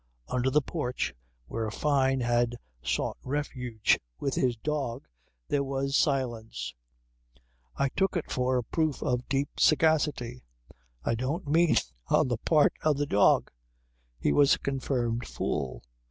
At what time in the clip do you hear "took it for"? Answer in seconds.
7.89-8.57